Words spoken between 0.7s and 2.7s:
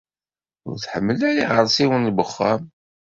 tḥemmel ara iɣersiwen n wexxam.